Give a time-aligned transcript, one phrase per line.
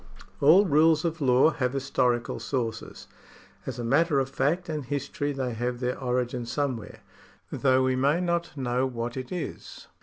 [0.39, 3.05] All rules of law have historical sources.
[3.67, 7.01] As a matter of fact and history they have their origin somewhere,
[7.51, 9.85] though we may not know what it is.